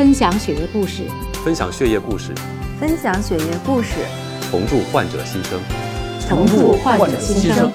[0.00, 1.04] 分享血液故事，
[1.44, 2.32] 分享血液故事，
[2.80, 3.96] 分享血液故事，
[4.50, 5.60] 重铸患者新生。
[6.26, 7.70] 重铸患者新生。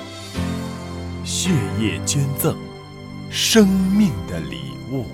[1.23, 2.55] 血液捐赠，
[3.29, 4.57] 生命的礼
[4.91, 5.05] 物。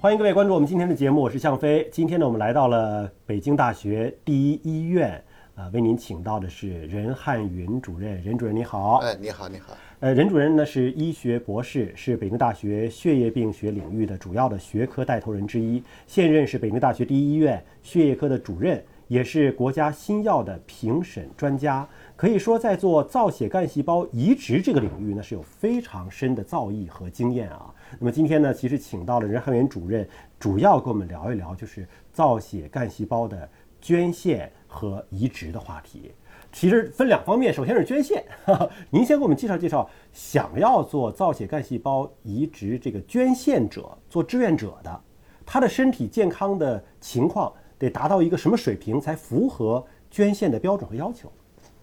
[0.00, 1.88] 欢迎各位关注我们今天的节目，我是向飞。
[1.92, 5.22] 今天呢，我们来到了北京大学第一医院，
[5.54, 8.20] 啊、为您请到的是任汉云主任。
[8.24, 8.96] 任主任你好。
[8.96, 9.76] 哎，你好，你好。
[10.02, 21.88] 呃，任主任呢是医学博士，是北京大学血液病学领域的主要的学科带头人之一，现任是北京大学第一医院血液科的主任，也是国家新药的评审专家。
[22.16, 27.72] 可以说，在做造血干细胞移植这个领域呢，是有非常深的造诣和经验啊。
[28.00, 30.04] 那么今天呢，其实请到了任汉元主任，
[30.36, 33.48] 主要跟我们聊一聊就是造血干细胞的
[33.80, 36.10] 捐献和移植的话题。
[36.52, 38.22] 其实分两方面，首先是捐献，
[38.90, 45.00] 您先给我们介绍介绍，想要做造血干细胞移植这个捐献者、做志愿者的，
[45.46, 51.32] 他的身体健康的情况得达到一个什么水平才符合捐献的标准和要求？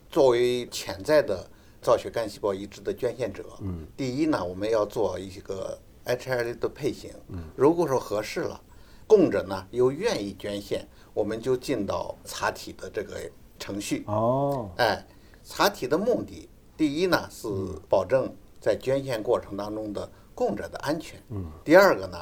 [0.10, 1.46] 作为潜在的
[1.82, 8.62] 造血干细胞移植的捐献者，嗯，第一呢，我们要做一个 HLA 的配型，嗯，如果说合适了，
[9.08, 13.20] 供者呢又愿意捐献，我们就进到查体的这个
[13.60, 14.04] 程序。
[14.08, 15.06] 哦，哎，
[15.44, 17.48] 查体的目的，第一呢是
[17.90, 22.18] 保证在捐献过程当中的供者的安全，嗯，第二个呢，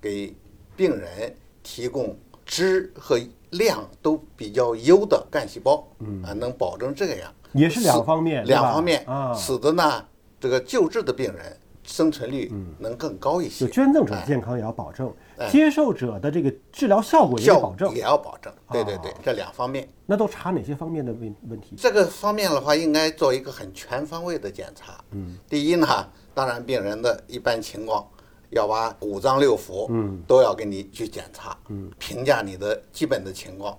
[0.00, 0.34] 给
[0.74, 2.16] 病人提供
[2.46, 6.22] 质和量都比较优的干细胞，嗯。
[6.22, 10.04] 啊，能保证这样，也是两方面，两方面啊，使得呢
[10.40, 11.56] 这个救治的病人
[11.88, 15.10] 生存率能更高一些，就捐赠者的健康也要保证，
[15.50, 17.94] 接受者的这个治疗效果也要保证。
[17.94, 19.88] 也，要保证，对对对啊，这两方面。
[20.04, 21.74] 那都查哪些方面的问问题？
[21.78, 25.02] 这个方面的话，应该做一个很全方位的检查。
[25.12, 25.86] 嗯，第一呢，
[26.34, 28.06] 当然病人的一般情况，
[28.50, 33.76] 要把五脏六腑，嗯，都要给你去检查，嗯，评价你的基本的情况。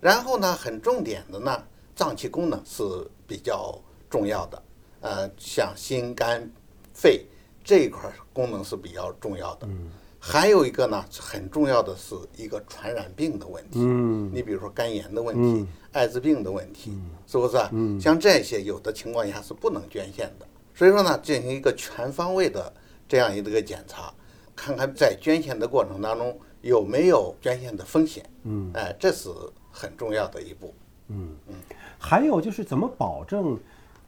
[0.00, 1.62] 然后呢，很重点的呢，
[1.94, 2.82] 脏器功能是
[3.26, 4.62] 比较重要的，
[5.00, 6.50] 呃，像心肝
[6.94, 7.26] 肺
[7.64, 9.66] 这一块功能是比较重要的。
[9.66, 13.78] 嗯，还有一个呢，很重要的是一个传染病的问题。
[13.80, 17.70] 嗯，你比如说肝炎的问题、艾滋病的问题，是不是啊？
[18.00, 20.46] 像这些有的情况下是不能捐献的。
[20.74, 22.72] 所以说呢，进行一个全方位的
[23.08, 24.12] 这样一个检查，
[24.56, 28.24] 看看在捐献的过程当中有没有捐献的风险。
[28.44, 29.28] 嗯，哎，这是
[29.70, 30.74] 很重要的一步。
[31.08, 31.54] 嗯嗯
[31.98, 33.58] 还有就是怎么保证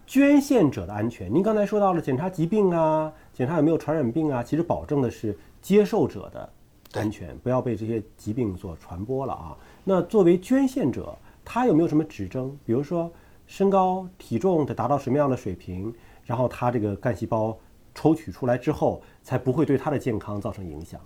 [0.06, 1.32] 捐献者的安全？
[1.32, 6.48] 您刚才说到了检查疾病啊，检查有没有传染病啊，其实保证的是接受者的
[6.92, 9.56] 安全，不要被这些疾病所传播了啊。
[9.82, 12.56] 那作为捐献者，他有没有什么指征？
[12.66, 13.10] 比如说
[13.46, 15.92] 身高、体重得达到什么样的水平，
[16.24, 17.56] 然后他这个干细胞
[17.94, 21.00] 抽取出来之后，才不会对他的健康造成影响。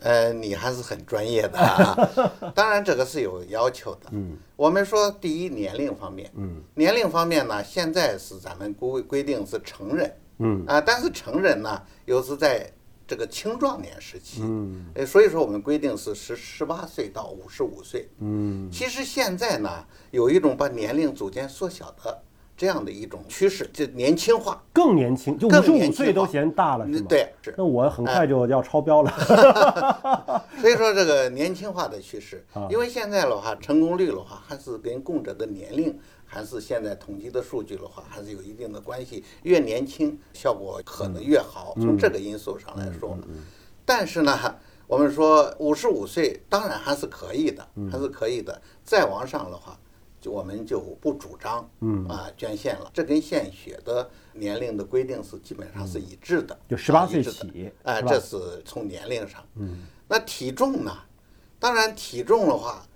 [0.00, 1.96] 呃，你还是很专业的、啊，
[2.54, 4.08] 当然这个是有要求的。
[4.12, 10.64] 嗯，我们说第一年龄方面，嗯，年龄方面呢，现在是咱们规规定是成人，嗯。
[10.66, 12.70] 啊，但是成人呢又是在
[13.06, 22.22] 这个青壮年时期，嗯，呃，所以说我们规定是十十八岁到五十五岁，嗯，其实现在呢有一种把年龄逐渐缩小的
[22.58, 27.06] 这样的一种趋势，就年轻化，更年轻，就五十五岁都嫌大了，是吗？
[27.08, 29.10] 对，是那我很快就要超标了。
[30.60, 35.96] 所以说这个年轻化的趋势啊，因为现在的话，成功率的话，还是跟供者的年龄，
[36.26, 39.22] 还是现在统计的数据的话，还是有一定的关系。
[39.44, 41.74] 越年轻，效果可能越好。
[41.76, 43.16] 从这个因素上来说，
[43.84, 44.36] 但是呢，
[44.88, 48.60] 我们说五十五岁当然还是可以的，还是可以的。
[48.82, 49.87] 再往上的话，就
[50.24, 52.90] 我们就不主张，嗯啊捐献了。
[52.92, 59.44] 这跟献血的年龄的规定是基本上是一致的，就十八岁起哎，这是从年龄上。
[59.56, 60.92] 嗯，那体重呢？
[61.60, 62.86] 当然，体重的话，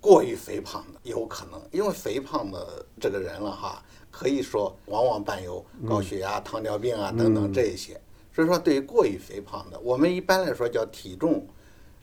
[0.00, 8.00] 过于肥胖的有可能，因为肥胖的这个人了哈，可以说往往伴有高血压、糖尿病啊等等这一些。
[8.34, 11.46] 所以说，对于过于肥胖的，我们一般来说叫体重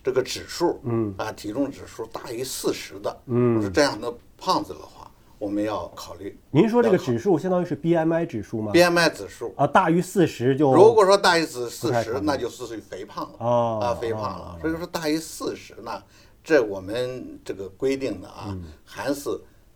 [0.04, 9.54] 这个指数，嗯啊，体重指数大于四十的，嗯，是这样的胖子的话，我们要考虑您说这个指数相当于是 BMI 指数吗？BMI 指数。
[9.58, 14.58] 啊，大于四十就如果说大于四四十，那就是属于肥胖了哦啊，肥胖了。
[14.62, 16.02] 所以说大于四十呢，
[16.44, 19.30] 这我们这个规定的啊，嗯还是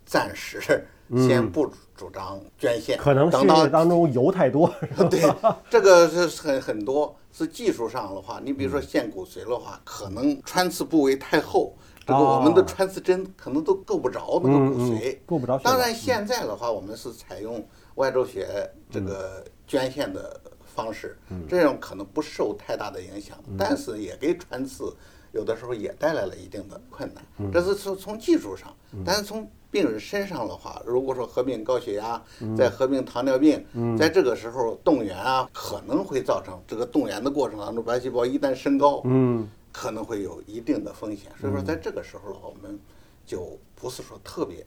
[0.05, 0.85] 暂时
[1.27, 5.35] 先不主张捐献，可能血等到液当中油太多， 是吧对，
[5.69, 17.63] 这个是很很多是技术上的话，你比如说献骨髓的话，可能穿刺部位太厚，这个我们的穿刺针可能都够不着那个骨髓，够不着当然现在的话，我们是采用
[17.95, 19.05] 外周血这嗯。
[19.05, 20.39] 个捐献的
[20.75, 21.17] 方式，
[21.49, 24.93] 这样可能不受太大的影响，但是也给穿刺
[25.33, 27.51] 有的时候也带来了一定的困难。
[27.51, 28.73] 这是从从技术上，
[29.05, 32.21] 但是从病人身上的话，如果说合并高血压，
[32.55, 33.65] 再合并糖尿病，
[33.97, 41.31] 在这个时候动员啊，可能会造成这个动员的过程当中，白细胞一旦升高，嗯，可能会有一定的风险。
[41.41, 42.79] 所以说，在这个时候的话，我们
[43.25, 44.63] 就不是说特别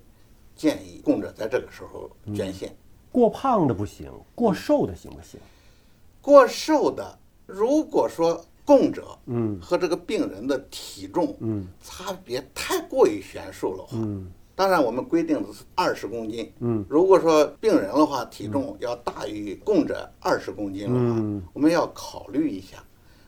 [0.56, 2.74] 建议供者在这个时候捐献。
[3.12, 5.38] 过胖的不行，过瘦的行不行？
[6.20, 7.16] 过瘦的，
[7.46, 9.58] 如果说供者嗯。
[9.62, 11.66] 和这个病人的体重嗯。
[11.82, 14.30] 差别太过于悬殊了话，嗯。
[14.54, 16.52] 当然我们规定的是二十公斤。
[16.58, 16.84] 嗯。
[16.88, 21.42] 如果说病人的话体重要大于供者二十公斤的话，嗯。
[21.52, 22.82] 我们要考虑一下，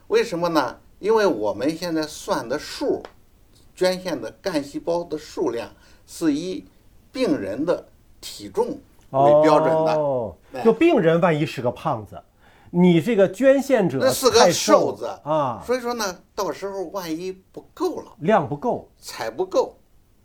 [0.09, 0.75] 为什么呢？
[0.99, 3.01] 因为我们现在算的数，
[3.73, 5.69] 捐献的干细胞的数量
[6.05, 6.65] 是以
[7.11, 7.87] 病人的
[8.19, 8.67] 体重
[9.11, 9.95] 为标准的。
[9.95, 10.35] 哦。
[10.51, 10.63] 哎。
[10.63, 12.21] 就病人万一是个胖子，
[12.71, 18.89] 你这个捐献者那是个太瘦子啊，所以说呢，到时候万一不够了，量不够。
[18.97, 19.77] 采不够，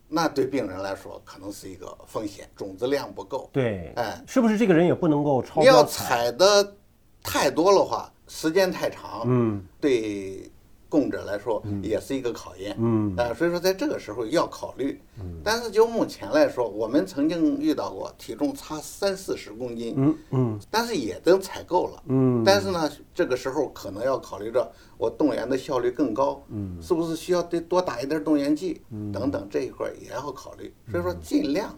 [0.09, 3.49] 那对病人来说可能是一个风险，种子量不够。
[3.53, 6.75] 对，哎是不是这个人也不能够超你要采的
[7.23, 10.51] 太多的话，时间太长，嗯对
[10.95, 12.77] 供者来说也是一个考验。
[12.79, 15.01] 嗯啊，所以说在这个时候要考虑。
[15.43, 22.03] 但是就目前来说，我们曾经遇到过体重差三四十公斤，嗯嗯但是也都采购了。
[22.07, 30.73] 嗯，但是呢，这个时候可能要考虑着我动员的效率更高，嗯是不是需要得多打一点动员剂嗯等等这一块也要考虑。
[30.91, 31.77] 所以说，尽量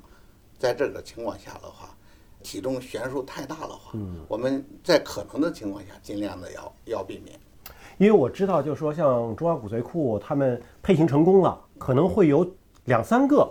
[0.59, 1.95] 在这个情况下的话，
[2.43, 7.39] 体重悬殊太大的话，嗯我们在可能的情况下，尽量的要要避免。
[7.99, 12.47] 因为我知道，就是说像中华骨髓库他们配型成功了，可能会有
[12.85, 13.51] 两三个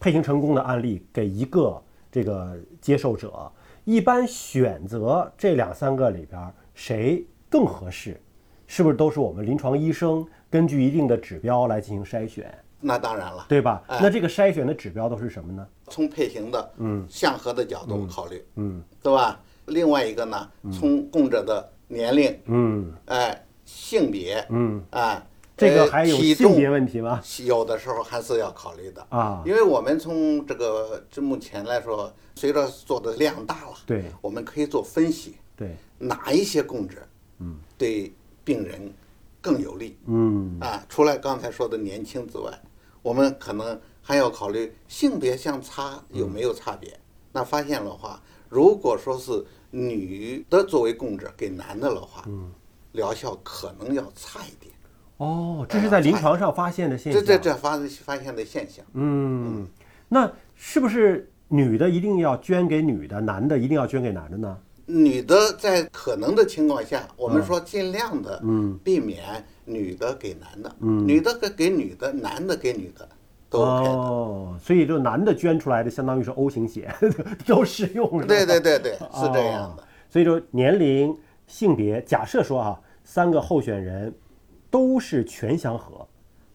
[0.00, 1.80] 配型成功的案例给一个
[2.10, 3.50] 这个接受者，
[3.84, 8.20] 一般选择这两三个里边谁更合适，
[8.66, 13.82] 是不是都是我们临床医生根据一定的指标来进行筛选，那当然了，对吧？
[13.86, 13.98] 哎。
[14.02, 15.66] 那这个筛选的指标都是什么呢？
[15.88, 17.06] 从配型的嗯。
[17.08, 18.82] 相合的角度考虑，嗯。
[19.02, 19.40] 对吧？
[19.66, 22.92] 另外一个呢，从供者的年龄，嗯。
[23.06, 25.22] 哎，性别，嗯，啊，
[25.54, 27.22] 这个呃还有性别问题吗？
[27.44, 36.96] 有的时候还是要考虑的啊因为我们从这个这目前来说，随着做的量大了，对我们可以做分析，对，哪一些供者，
[37.40, 38.10] 嗯，对
[38.42, 38.90] 病人
[39.42, 40.82] 更有利嗯啊？
[40.88, 42.50] 除了刚才说的年轻之外，
[43.02, 46.98] 我们可能还要考虑性别相差有没有差别。
[47.32, 48.18] 那发现的话，
[48.48, 52.50] 如果说是女的作为供者给男的的话，嗯，
[52.92, 54.72] 疗效可能要差一点。
[55.18, 57.20] 哦，这是在临床上发现的现象。
[57.20, 58.84] 这这这发发现的现象。
[58.94, 59.66] 嗯，
[60.08, 64.56] 那是不是女的一定要捐给女的，男的一定要捐给男的呢？
[64.86, 73.06] 女的在可能的情况下，我们说尽量的嗯避免女的给男的，女的给给女的，男的给女的，
[73.50, 73.90] 都 OK 的。
[73.90, 76.90] 哦，所以就男的捐出来的相当于是 O 型血，
[77.44, 78.24] 都适用？
[78.26, 79.84] 对对对对，是这样的哦。
[80.08, 81.14] 所以说年龄、
[81.48, 84.14] 性别，假设说啊，三个候选人
[84.70, 86.06] 都是全相合，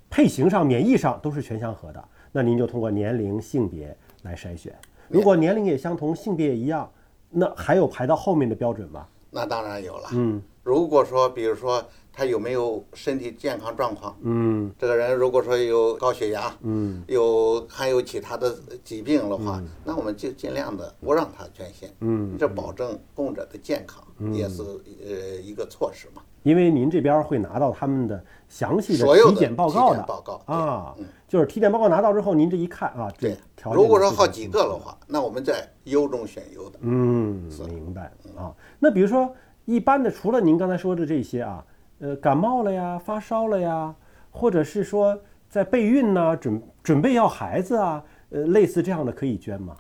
[0.10, 2.02] 配型上、免疫上都是全相合的，
[2.32, 4.74] 那您就通过年龄、性别来筛选。
[5.10, 6.90] 如果年龄也相同，性别也一样，
[7.30, 9.06] 那还有排到后面的标准吗？
[9.30, 10.10] 那当然有了。
[10.14, 14.72] 嗯如果说，比如说他有没有身体健康状况，嗯。
[14.80, 17.04] 这个人如果说有高血压，嗯。
[17.08, 24.02] 有还有其他的疾病的话，那我们就尽量的不让他捐献，嗯，这保证供者的健康，
[24.34, 24.62] 也是
[25.06, 26.22] 呃一个措施嘛。
[26.44, 30.04] 因为您这边会拿到他们的详细的体检报告的。
[30.04, 33.38] 报告啊嗯，就是体检报告拿到之后，您这一看啊，对
[33.74, 36.80] 如果说好几个的话，那我们再优中选优的。
[36.82, 38.54] 嗯，明白啊。
[38.78, 39.34] 那比如说
[39.66, 41.66] 一般的，除了您刚才说的这些啊，
[42.00, 43.94] 呃，感冒了呀，发烧了呀，
[44.30, 45.18] 或者是说
[45.50, 49.76] 在备孕呐、准准备要孩子啊，呃，类似这样的可以捐吗？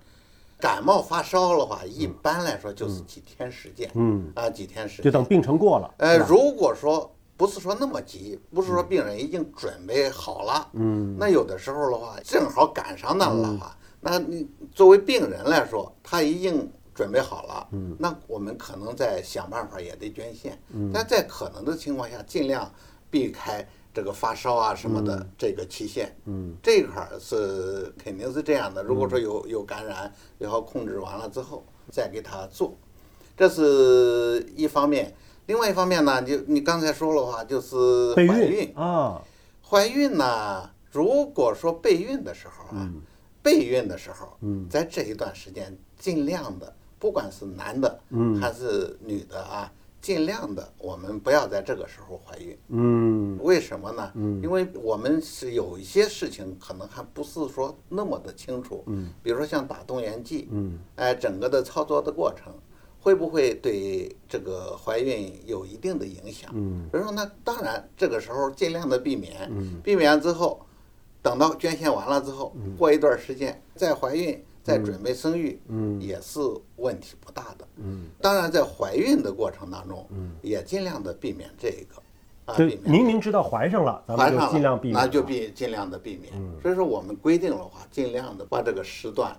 [0.60, 5.04] 感冒发烧的话，一般来说就是几天时间，嗯，啊，几天时间。
[5.04, 5.94] 就等病程过了。
[5.98, 22.71] 呃，如果说不是说那么急，不是说病人已经准备好了，嗯，那有的时候的话，正好赶上那了的话，那你作为病人来说，他已经准备好了，嗯，那我们可能再想办法也得捐献，嗯，但在可能的情况下，尽量
[23.09, 28.83] 避开这个发烧啊什么的这个期限，嗯，这块儿是肯定是这样的。
[28.83, 32.77] 如果说有有感染，然后控制完了之后再给他做，
[33.35, 35.13] 这是一方面。
[35.45, 38.73] 另外一方面呢，就你刚才说了话，就是备怀孕。
[38.75, 39.21] 啊，
[39.62, 42.89] 怀孕呢，如果说备孕的时候啊，
[43.41, 44.69] 备孕的时候，嗯。
[44.69, 46.73] 在这一段时间，尽量的，
[47.03, 49.69] 不管是男的，嗯还是女的啊，
[50.00, 52.57] 尽量的我们不要在这个时候怀孕。
[52.69, 54.10] 嗯为什么呢？
[54.41, 58.86] 因为我们是有一些事情可能还不是说那么的清楚。
[58.88, 62.53] 嗯，比如说像打动员剂，嗯，哎，整个的操作的过程
[63.01, 66.50] 会不会对这个怀孕有一定的影响？
[66.53, 70.65] 嗯，比如说那当然这个时候尽量的避免，嗯，避免之后，
[71.22, 74.41] 等到捐献完了之后，过一段时间再怀孕。
[74.63, 76.39] 再准备生育，嗯也是
[76.77, 77.67] 问题不大的。
[77.75, 86.34] 嗯，当然，在怀孕的过程当中，嗯，也尽量的避免这个，啊，就避免明明知道怀上了，咱们就怀上了尽量避免，那就避尽量的避免。
[86.62, 89.36] 所以说，我们规定的话，尽量的把这个时段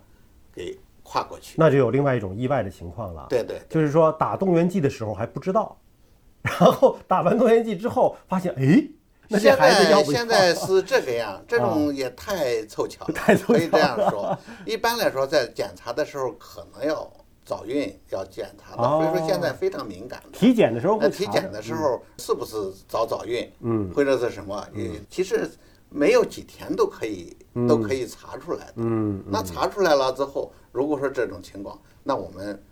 [0.52, 1.54] 给跨过去。
[1.58, 3.26] 那就有另外一种意外的情况了。
[3.30, 5.76] 对对对就是说打动员剂的时候还不知道，
[6.42, 8.86] 然后打完动员剂之后发现，哎，
[9.28, 10.18] 那这现孩子要不要？
[10.18, 14.38] 在现在是这个样，这种也太凑巧了， 太凑巧了可以这样说。
[14.66, 17.10] 一般来说，在检查的时候可能要
[17.44, 20.22] 早孕要检查的，哦所以说现在非常敏感。
[20.32, 22.56] 体检的时候体检的时候是不是
[22.88, 24.66] 早早孕，嗯或者是什么？
[24.74, 25.50] 也其实
[25.88, 27.36] 没有几天都可以
[27.68, 28.72] 都可以查出来的。
[28.76, 32.62] 嗯嗯那查出来了之后，如果说这种情况，那我们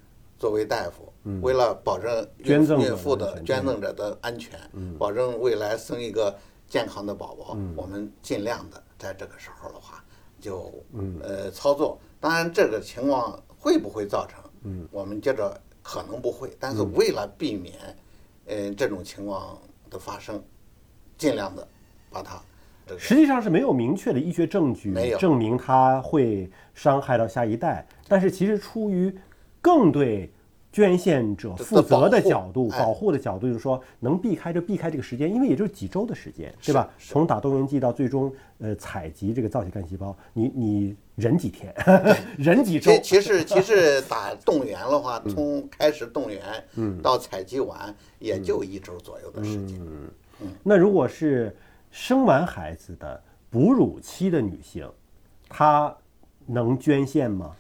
[0.43, 4.59] 作为大夫，为了保证孕妇的的安全捐赠者的安全，
[4.99, 10.03] 保证未来生一个健康的宝宝，我们尽量的在这个时候的话，
[10.41, 10.75] 就
[11.23, 11.97] 呃操作。
[12.19, 14.41] 当然，这个情况会不会造成？
[14.91, 17.77] 我们接着可能不会，但是为了避免
[18.47, 19.57] 呃这种情况
[19.91, 20.43] 的发生，
[21.17, 21.65] 尽量的
[22.11, 22.43] 把它
[22.85, 25.19] 这个实际上是没有明确的医学证据没有。
[25.19, 29.17] 证明它会伤害到下一代，但是其实出于
[29.63, 30.31] 更对
[30.71, 36.91] 捐献者负责的角度、保护的角度，就是说能避开就避开这个时间，因为也就是几周的时间，对吧？
[36.99, 41.75] 从打动员剂到最终呃采集这个造血干细胞，你你忍几天，
[42.37, 46.41] 忍几周其，实其实 打动员的话，从开始动员
[47.03, 49.79] 到采集完，也就一周左右的时间。
[49.81, 50.09] 嗯
[50.65, 51.55] 那如果是
[51.93, 54.91] 生完孩子的哺乳期的女性，
[55.49, 55.95] 她
[56.47, 57.55] 能捐献吗？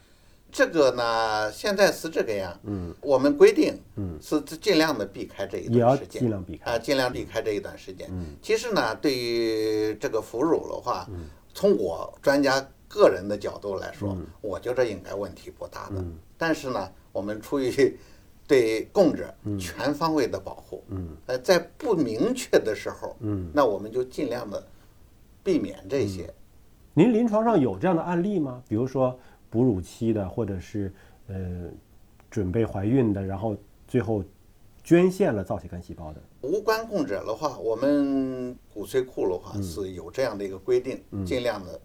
[0.52, 6.71] 这个呢，现在是这个样，嗯，我们规定，嗯，是尽量的避开这一段时间，尽量避开。
[6.71, 8.06] 啊，尽量避开这一段时间。
[8.12, 11.09] 嗯，其实呢，对于这个哺乳的话，
[11.54, 16.04] 从我专家个人的角度来说，我觉得应该问题不大的。
[16.37, 17.99] 但是呢，我们出于
[18.47, 24.62] 对供者全方位的保护，嗯，呃，在不明确的时候，嗯，那我们就尽量的
[25.42, 26.30] 避免这些。
[26.94, 28.62] 您临床上有这样的案例吗？
[28.68, 29.18] 比如说
[29.52, 30.90] 哺乳期的，或者是
[31.28, 31.68] 呃
[32.30, 33.54] 准备怀孕的，然后
[33.87, 34.25] 最后
[34.82, 36.23] 捐献了造血干细胞的。
[36.40, 41.78] 无关供者的话，我们骨髓库的话是有这样的一个规定，尽量的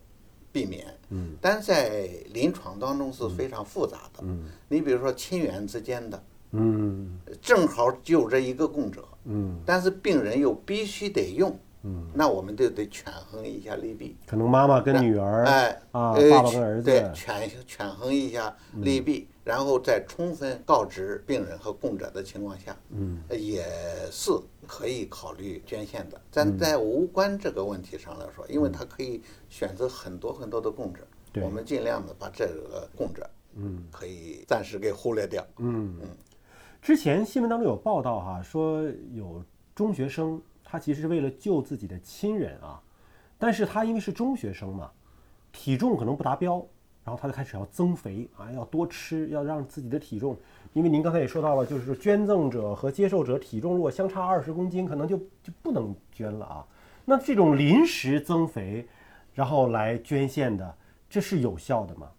[0.54, 0.88] 避免。
[1.10, 4.22] 嗯，但在临床当中是非常复杂的。
[4.22, 11.54] 嗯，你比如说亲缘之间的，嗯正好就这一个供者，嗯，但是病人又必须得用，
[11.84, 14.16] 嗯，那我们就得权衡一下利弊。
[14.26, 23.64] 可能妈妈跟女儿，哎，啊，呃爸爸跟儿子，对，权权衡一下利弊，然后在充分告知病人和供者的情况下，嗯，也
[24.12, 24.32] 是
[24.66, 26.20] 可以考虑捐献的。
[26.32, 31.44] 但在无关这个问题上来说，因为他可以选择很多很多的供者，对。
[31.44, 35.46] 我们尽量的把这个供者，嗯，可以暂时给忽略掉。
[35.58, 35.96] 嗯。
[36.80, 39.44] 之前新闻当中有报道哈、说有
[39.76, 42.82] 中学生，他其实是为了救自己的亲人啊，
[43.38, 44.92] 但是他因为是中学生嘛，
[45.54, 46.56] 体重可能不达标，
[47.06, 50.36] 然后他就开始要增肥啊，要多吃，要让自己的体重，
[50.74, 56.68] 因为您刚才也说到了，就是说捐赠者和接受者体重如果相差二十公斤，可能就就不能捐了啊。
[57.06, 58.86] 那这种临时增肥，
[59.34, 60.76] 然后来捐献的，
[61.10, 62.12] 这是有效的吗？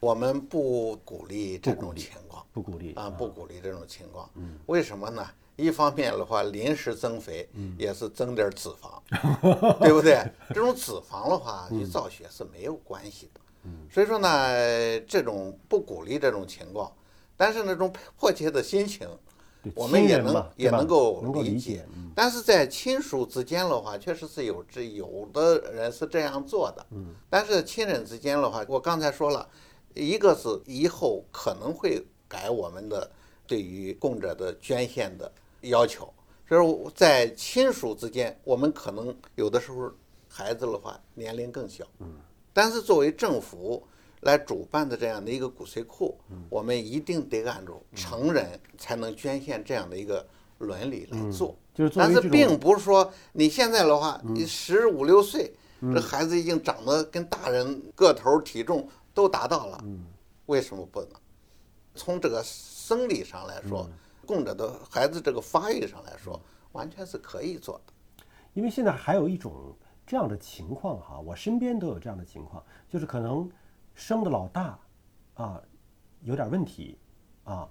[0.00, 2.42] 我们不鼓励这种情况。
[2.52, 4.30] 不鼓励啊，不鼓励这种情况。
[4.36, 5.22] 嗯为什么呢？
[5.56, 7.48] 一方面的话，临时增肥
[7.78, 9.00] 也是增点儿脂肪，
[9.80, 10.22] 对不对？
[10.50, 13.40] 这种脂肪的话与造血是没有关系的。
[13.90, 16.92] 所以说呢，这种不鼓励这种情况，
[17.36, 19.08] 但是那种迫切的心情，
[19.74, 22.12] 我们也能也能够理解解嗯。
[22.14, 26.86] 但是在亲属之间的话，确实是有这有的人是这样做的。
[26.90, 29.48] 嗯，但是亲人之间的话，我刚才说了，
[29.94, 33.10] 一个是以后可能会改我们的
[33.46, 35.32] 对于供者的捐献的
[35.68, 36.12] 要求，
[36.48, 39.90] 就是在亲属之间，我们可能有的时候
[40.28, 42.14] 孩子的话年龄更小，嗯，
[42.52, 43.82] 但是作为政府
[44.20, 46.18] 来主办的这样的一个骨髓库，
[46.48, 50.26] 我们一定得按照成人才能捐献这样的一个
[50.58, 51.56] 伦理来做。
[51.74, 55.52] 就是但是并不是说你现在的话，你十五六岁，
[55.94, 59.84] 这孩子已经长得跟大人个头、体重都达到了，
[60.46, 61.10] 为什么不能？
[61.94, 63.88] 从这个生理上来说，
[64.26, 66.40] 供着的孩子这个发育上来说，
[66.72, 67.92] 完全是可以做的。
[68.52, 69.74] 因为现在还有一种
[70.06, 73.48] 这样的情况哈，我身边都有这样的情况，就是可能
[73.94, 74.78] 生的老大
[75.34, 75.62] 啊
[76.22, 76.98] 有点问题
[77.44, 77.68] 啊，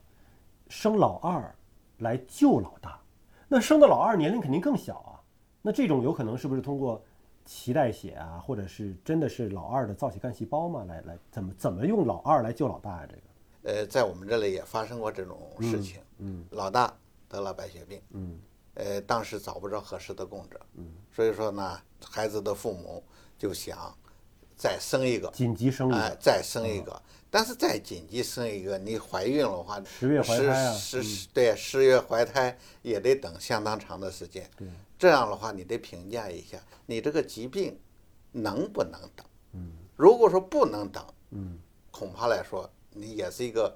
[0.69, 1.53] 生老二
[1.99, 2.99] 来救老大，
[3.47, 5.19] 那生的老二年龄肯定更小啊，
[5.61, 7.03] 那这种有可能是不是通过
[7.47, 13.21] 脐带血啊，或者是真的是老二的造血干细胞嘛，来来怎么怎么用老二来救老大呀、这个
[13.73, 15.99] 呃，在我们这里也发生过这种事情。
[16.17, 16.45] 嗯。
[16.51, 16.95] 老大
[17.27, 18.39] 得了白血病，嗯。
[18.75, 23.01] 呃，当时找不着合适的供者，嗯，所以说呢，孩子的父母
[23.37, 23.97] 就想
[24.57, 25.93] 再生一个，紧急生育。
[25.93, 27.01] 哎，再生一个。
[27.31, 30.73] 但是再紧急生一个，你怀孕了的话，十月怀胎啊。
[30.73, 34.49] 十十对十月怀胎也得等相当长的时间。
[34.57, 34.67] 对，
[34.99, 37.79] 这样的话，你得评价一下你这个疾病
[38.33, 39.25] 能不能等。
[39.53, 41.57] 嗯，如果说不能等，嗯，
[41.91, 43.73] 恐怕来说你也是一个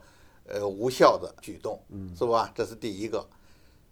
[0.49, 2.51] 呃无效的举动，嗯，是吧？
[2.53, 3.27] 这是第一个。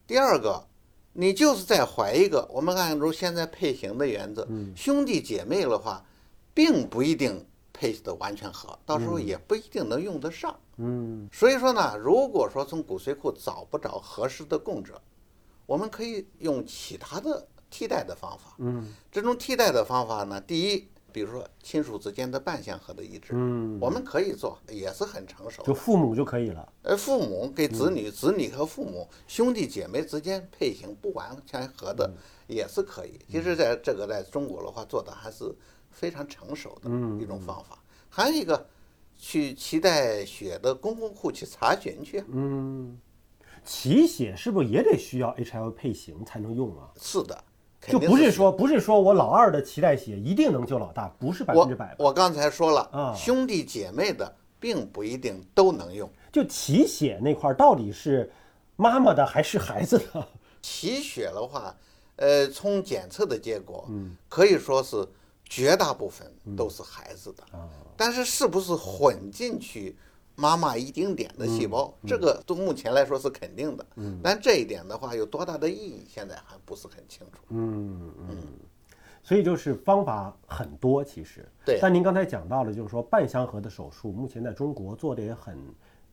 [0.05, 0.65] 第二个，
[1.13, 6.03] 你就是再怀一个，我们按照现在配型的原则，兄弟姐妹的话，
[6.53, 10.57] 并不一定配的完全合，到时候也不一定能用得上。
[10.77, 15.01] 嗯所以说呢，如果说从骨髓库找不着合适的供者，
[15.65, 18.55] 我们可以用其他的替代的方法。
[18.59, 25.63] 嗯这种替代的方法呢，第一，比如说亲属之间的半相合的移植，嗯，我们可以做，也是很成熟。
[25.63, 26.71] 就父母就可以了。
[26.83, 32.13] 呃，父母给子女，子女和父母、兄弟姐妹之间配型不完全合的
[32.47, 33.19] 也是可以。
[33.31, 35.45] 其实，在这个在中国的话，做的还是
[35.89, 36.89] 非常成熟的
[37.21, 37.79] 一种方法。
[38.09, 38.67] 还有一个，
[39.17, 42.23] 去脐带血的公共库去查询去。
[42.29, 42.99] 嗯，
[43.65, 46.89] 脐血是不是也得需要 HIV 配型才能用啊？
[46.99, 47.46] 是的，肯
[47.87, 51.95] 就不是说不是说我老二的脐带血一定能救老大，不是百分我之百吧。
[51.99, 56.09] 我刚才说了，啊兄弟姐妹的并不一定都能用。
[56.31, 58.31] 就脐血那块儿到底是
[58.75, 60.27] 妈妈的还是孩子的？
[60.61, 61.75] 脐血的话，
[62.17, 65.07] 呃，从检测的结果，嗯可以说是
[65.45, 67.43] 绝大部分都是孩子的。
[67.57, 67.67] 啊
[67.99, 69.97] 但是是不是混进去
[70.39, 73.83] 妈妈一丁点的细胞，嗯这个都目前来说是肯定的。
[74.23, 77.41] 但这一点的话，有多大的意义，现在还不是很清楚。
[77.49, 78.37] 嗯嗯。
[79.23, 81.45] 所以就是方法很多，其实。
[81.65, 85.57] 对但您刚才讲到了，就是说半相合的手术，目前在中国做的也很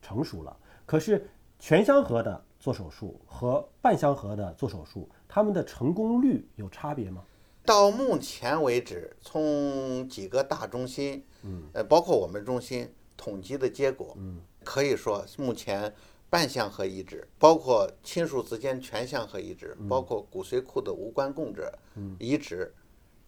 [0.01, 0.57] 成熟了。
[0.87, 1.25] 可是
[1.59, 7.23] 全相合的做手术和半相合的做手术，他们的成功率有差别吗？
[7.63, 15.93] 到目前为止，从几个大中心，嗯，呃，包括我们中心统计的结果，嗯，可以说目前
[16.29, 21.71] 半相合移植，包括亲属之间全相合移植，包括骨髓库的无关供者
[22.19, 22.73] 移植，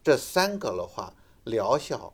[0.04, 1.14] 这三个的话，
[1.46, 2.14] 疗效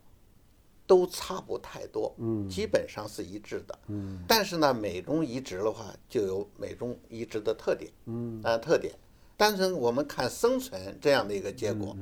[0.86, 8.94] 都差不太多，嗯，基本上是一致的，嗯，但是呢，每种移植的话，就有每种移植的特点，嗯，呃，特点。
[9.36, 11.96] 单纯我们看生存这样的一个结果，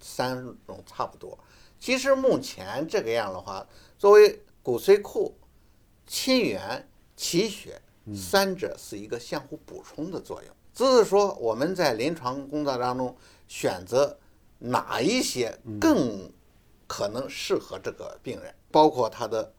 [0.00, 1.38] 三种差不多。
[1.78, 3.64] 其实目前这个样的话，
[3.96, 5.36] 作为骨髓库、
[6.06, 7.80] 亲缘、脐血
[8.16, 13.14] 三者是一个相互补充的作用，只是说我们在临床工作当中
[13.46, 14.18] 选择
[14.58, 16.32] 哪一些更
[16.86, 19.52] 可能适合这个病人，包括他的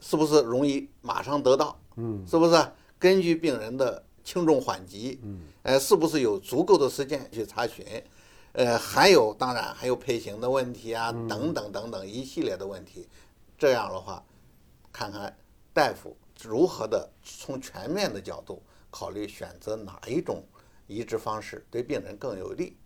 [0.00, 7.86] 是不是容易马上得到，嗯，是不是根据病人的轻重缓急，嗯，呃，是不是有足够的时间去查询，
[8.52, 13.08] 呃，还有当然还有配型的问题啊，等等等等一系列的问题，
[13.56, 14.22] 这样的话，
[14.92, 15.34] 看看
[15.72, 20.44] 大夫如何的从全面的角度考虑选择哪一种
[20.86, 22.76] 移植方式对病人更有利。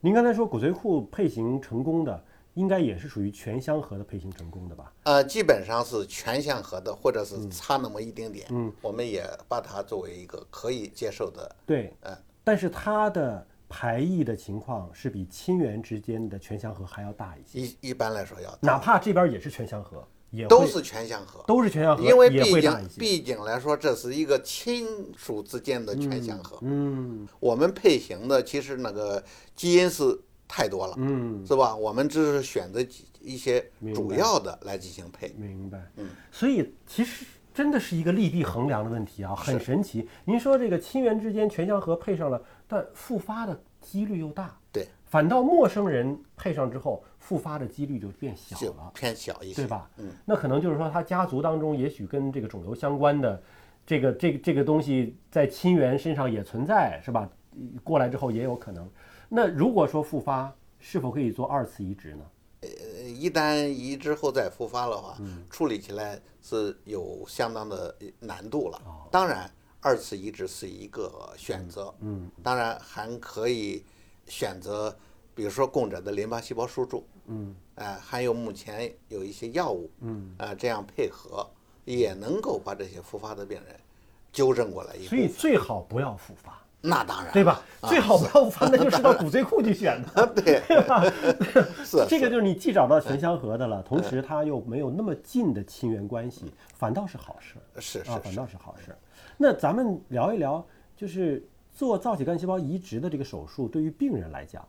[0.00, 4.90] 您刚才说骨髓库配型成功的，应该也是属于全相合的配型成功的吧？
[5.02, 22.88] 呃，基本上是全相合的，或者是差那么一丁点，嗯，我们也把它作为一个可以接受的，对，嗯，但是它的排异的情况是比亲缘之间的全相合还要大一些，一一般来说要大哪怕这边也是全相合，也都是全相合，都是全相合，因为毕竟。
[22.98, 26.58] 毕竟来说，这是一个亲属之间的全相合。
[26.62, 29.22] 嗯我们配型的其实那个
[29.56, 31.74] 基因是太多了，嗯，是吧？
[31.74, 35.34] 我们只是选择几一些主要的来进行配。
[35.36, 35.90] 明白。
[35.96, 40.08] 嗯，所以其实真的是一个利弊衡量的问题啊，很神奇。
[40.24, 48.90] 您说这个亲缘之间全相合配上了，但复发的几率又大，对，反倒陌生人配上之后，复发的几率就变小了。
[48.94, 49.90] 偏小一些，对吧？
[49.98, 53.42] 嗯，那可能就是说，他家族当中也许跟这个肿瘤相关的，
[53.84, 57.28] 这个这个这个东西在亲缘身上也存在，是吧？
[57.82, 58.88] 过来之后也有可能。
[59.28, 62.24] 那如果说复发，是否可以做二次移植呢？
[62.60, 62.68] 呃
[63.08, 68.80] 一旦移植后再复发的话，嗯处理起来是有相当的难度了。
[68.84, 73.84] 哦当然，二次移植是一个选择，嗯，当然还可以
[74.30, 74.96] 选择，
[75.34, 81.46] 比如说供者的淋巴细胞输注，嗯，哎、还有目前有一些药物，嗯，啊、这样配合
[81.84, 83.74] 也能够把这些复发的病人
[84.32, 85.26] 纠正过来一所以。
[85.28, 87.60] 最好不要复发，那当然，对吧？
[87.80, 91.02] 啊最好不要复发，那就是到 骨髓库去选的，对对吧？
[91.84, 96.44] 是 这个就是你既找到全相合的了，同时它又没有那么近的亲缘关系，
[96.76, 97.56] 反倒是好事。
[97.80, 98.94] 是是反倒是好事。
[99.36, 100.64] 那咱们聊一聊，
[100.96, 101.42] 就是
[101.80, 104.62] 做造血干细胞移植的这个手术，对于病人来讲，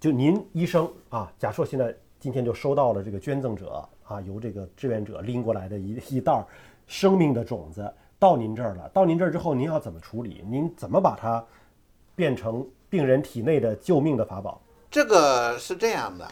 [0.00, 6.46] 就您医生啊，假设现在今天就收到了这个捐赠者啊，由这个志愿者拎过来的一一袋儿
[6.86, 10.42] 生命的种子到您这儿了，到您这儿之后，您要怎么处理？
[10.48, 11.44] 您怎么把它
[12.14, 14.58] 变成病人体内的救命的法宝？
[14.90, 16.26] 这个是这样的，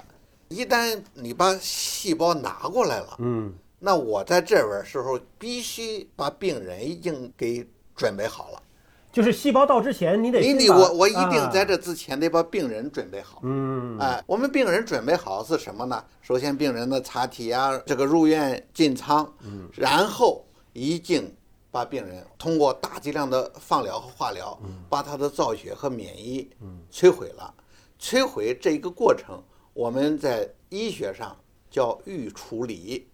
[0.48, 8.62] 一旦你把细胞拿过来了，嗯，那我在这边儿时候必须把病人已经给准备好了。
[9.14, 13.38] 就是细胞到之前，你得你你我我一定啊在这之前得把病人准备好。
[13.44, 16.04] 嗯哎，我们病人准备好是什么呢？
[16.20, 21.32] 首先，病人的查体啊，这个入院进仓，嗯然后已经
[21.70, 26.50] 把病人通过大剂量的放疗和化疗，嗯把他的造血和免疫
[26.90, 27.54] 摧毁了。
[28.00, 29.40] 摧毁这一个过程，
[29.74, 31.36] 我们在医学上
[31.70, 33.06] 叫预处理。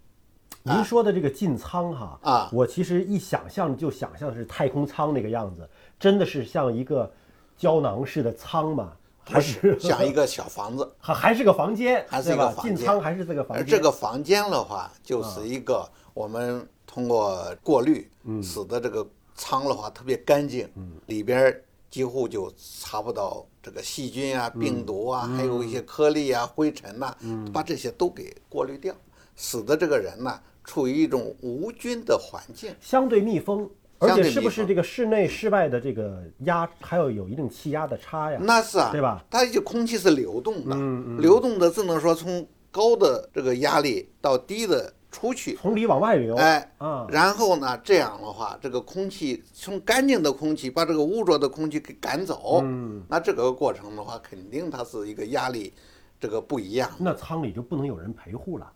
[0.63, 2.51] 您说的这个进仓哈啊。
[2.53, 5.69] 我其实一想象就想象是太空舱那个样子，
[5.99, 7.11] 真的是像一个
[7.57, 8.93] 胶囊式的舱吗？
[9.23, 12.75] 还是像一个小房子， 还还是个房间，还是一个房间。
[12.75, 13.65] 进仓还是这个房间？
[13.65, 18.11] 而这个房间的话，就是一个我们通过过滤，
[18.43, 20.69] 使得这个仓的话特别干净，
[21.07, 27.15] 里边儿几乎就查不到这个细菌啊、病毒啊，还有一些颗粒啊、灰尘呐、
[27.53, 28.93] 把这些都给过滤掉，
[29.37, 32.75] 使得这个人呢处于一种无菌的环境。
[32.81, 33.69] 相对密封，
[33.99, 38.39] 而相且是不是这个室内室外的这个压还要有一定气压的差呀？
[38.43, 39.25] 那是啊，对吧？
[39.31, 55.75] 它就空气是流动的，流动的只能说从高的这个压力到低的出去，从里往外流，哎，啊，然后呢，这样的话，这个空气从干净的空气把这个污浊的空气给赶走，嗯那这个过程的话，肯定它是一个压力，
[56.21, 56.89] 这个不一样。
[56.97, 58.73] 那舱里就不能有人陪护了。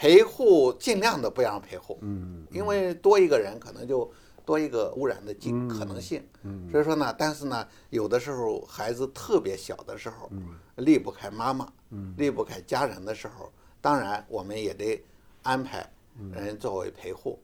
[0.00, 4.10] 陪护尽量的不让陪护，嗯，因为多一个人可能就
[4.44, 15.02] 多一个污染的机可能性，嗯，所以说呢，但是呢，有的时候孩子特别小的时候，嗯，离不开妈妈，嗯，离不开家人的时候，当然我们也得
[15.42, 15.88] 安排
[16.32, 17.38] 人作为陪护，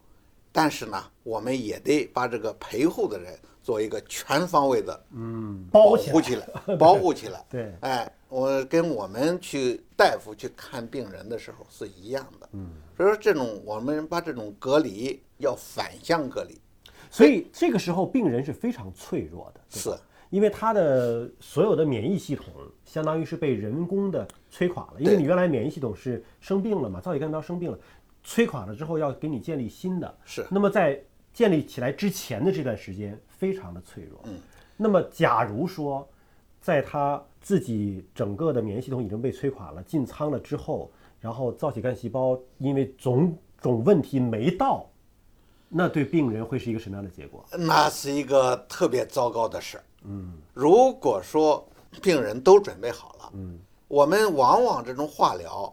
[0.52, 7.44] 但是呢，我们也得把这个陪护的人做一个全方位的嗯保护起来，保护起来。
[7.50, 12.48] 对哎，我跟我们去大夫去看病人的时候是一样的。
[12.52, 16.58] 嗯，所以说这种我们把这种隔离要反向隔离。
[17.10, 19.90] 所以这个时候病人是非常脆弱的，是
[20.30, 22.46] 因为他的所有的免疫系统
[22.84, 27.78] 相当于是被人工的摧垮了，因为你原来免疫系统是生病了嘛，造血干细胞生病了，
[28.24, 31.00] 摧垮了之后要给你建立新的，是那么在
[31.33, 34.38] 建立起来之前的这段时间非常的脆弱，嗯，
[34.76, 36.09] 那么假如说
[36.61, 44.87] 在他自己整个的免疫系统已经被摧垮了，进仓了之后，然后造血干细胞因为种种问题没到。
[45.72, 47.44] 那对病人会是一个什么样的结果？
[47.56, 49.85] 那是一个特别糟糕的事儿。
[50.02, 51.64] 嗯，如果说
[52.02, 53.56] 病人都准备好了，嗯，
[53.87, 55.72] 我们往往这种化疗、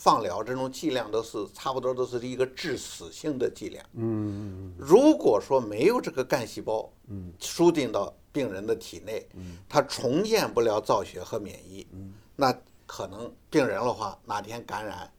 [0.00, 3.84] 放疗这种剂量都是差不多都是一个致死性的剂量。
[3.94, 12.56] 嗯，如果说没有这个干细胞，嗯，输进到病人的体内，嗯，它重建不了造血和免疫，嗯，那
[12.86, 15.12] 可能病人的话哪天感染，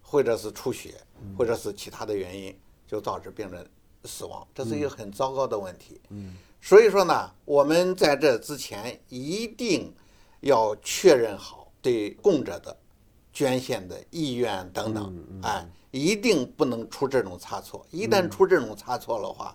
[0.00, 0.94] 或者是出血，
[1.36, 2.58] 或者是其他的原因，
[2.88, 3.68] 就导致病人
[4.04, 6.00] 死亡，这是一个很糟糕的问题。
[6.08, 9.94] 嗯，所以说呢，我们在这之前一定
[10.40, 12.74] 要确认好对供者的
[13.34, 17.84] 捐献的意愿等等，哎，一定不能出这种差错。
[17.90, 19.54] 一旦出这种差错的话，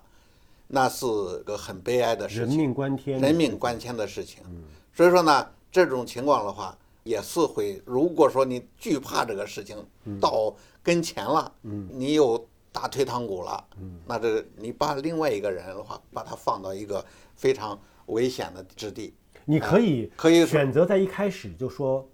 [0.68, 1.06] 那是
[1.44, 2.58] 个很悲哀的事人情。
[2.58, 4.44] 命关天，人命关天的事情。
[4.92, 9.76] 所以说呢，这种情况的话，也是会，如果说你惧怕这个事情
[10.20, 13.64] 到跟前了，你有打退堂鼓了，
[14.06, 17.02] 那这个你把另外一个人的话，把他放到一个
[17.34, 19.14] 非常危险的之地。
[19.46, 22.06] 你可以哎可以选择在一开始就说，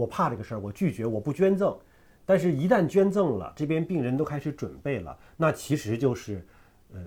[0.00, 1.76] 我怕这个事儿，我拒绝，我不捐赠。
[2.24, 6.46] 但是，一旦捐赠了，这边病人都开始准备了，那其实就是，
[6.94, 7.00] 呃，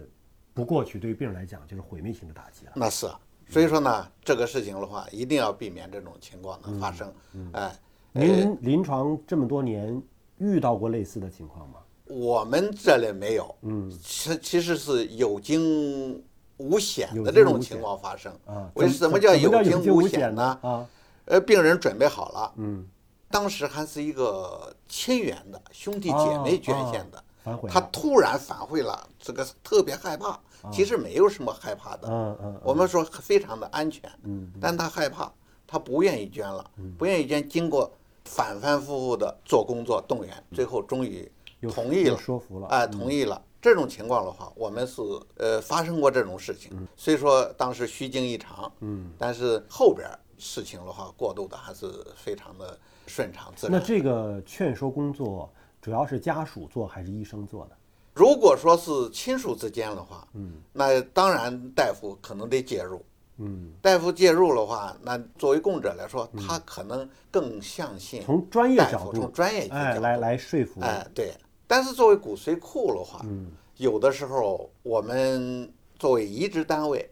[0.53, 2.73] 不过去对于病人来讲就是毁灭性的打击了。
[2.75, 7.11] 那是啊，所以说呢，这个事情的话，一定要避免这种情况的发生。
[7.53, 7.73] 哎，
[8.11, 9.99] 您临床这么多年
[10.37, 11.75] 遇到过类似的情况吗？
[12.05, 16.21] 我们这里没有，嗯，其其实是有惊
[16.57, 18.31] 无险的这种情况发生。
[18.45, 20.59] 啊，为什么叫叫有惊惊无险险呢？
[20.61, 20.85] 啊，
[21.25, 22.87] 呃，病人准备好了，嗯，
[23.29, 27.23] 当时还是一个亲缘的兄弟姐妹捐献的，
[27.69, 30.39] 他突然反悔了，这个特别害怕。
[30.71, 35.29] 其实没有什么害怕的，嗯嗯，我们说非常的安全，嗯但他害怕，
[35.67, 37.91] 他不愿意捐了，不愿意捐，经过
[38.23, 41.29] 反反复复的做工作动员，最后终于
[41.69, 43.41] 同意了，说服了，哎，同意了。
[43.61, 45.01] 这种情况的话，我们是
[45.35, 50.09] 呃发生过这种事情，虽说当时虚惊一场，嗯，但是后边
[50.43, 52.77] 事情的话过渡的还是非常的
[53.07, 53.79] 顺畅自然。
[53.79, 55.49] 那这个劝说工作
[55.81, 57.77] 主要是家属做还是医生做的？
[58.13, 63.03] 如果说是亲属之间的话，嗯，那当然大夫可能得介入。
[63.37, 71.33] 嗯，大夫介入的话，那作为供者来说，他可能更相信从专业，角度，从专业角度哎来来说服，哎，对。
[71.65, 77.09] 但是作为骨髓库的话，嗯有的时候我们作为移植单位，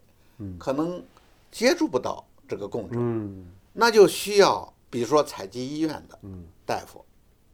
[0.60, 1.02] 可能
[1.50, 3.46] 接触不到这个供者，嗯。
[3.72, 6.18] 那就需要比如说采集医院的
[6.66, 7.04] 大夫，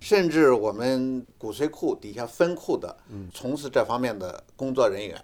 [0.00, 2.96] 甚至我们骨髓库底下分库的
[3.32, 5.20] 从事这方面的工作人员，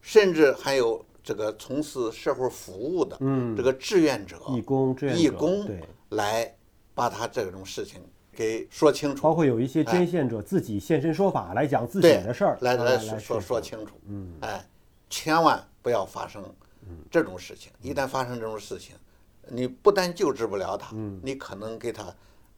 [0.00, 3.56] 甚至还有这个从事社会服务的嗯。
[3.56, 6.54] 这个志愿者、义工志愿者义工对，来
[6.94, 8.00] 把他这种事情
[8.32, 14.64] 给说清楚，包括有一些捐献者自己现身说法来讲自己的事儿，来来说说说说清楚，嗯，哎，
[15.08, 16.40] 千万不要发生
[17.10, 17.72] 这种事情。
[17.80, 18.96] 一旦发生这种事情，
[19.48, 22.14] 你不但救治不了他，你可能给他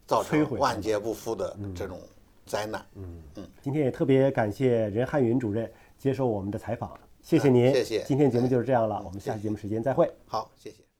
[0.07, 2.01] 造成万劫不复的这种
[2.45, 2.85] 灾难。
[2.95, 10.11] 嗯嗯今天也特别感谢任汉云主任接受我们的采访，谢谢您，谢谢今天节目就是这样了，我们下期节目时间再会。
[10.27, 10.92] 好，谢谢。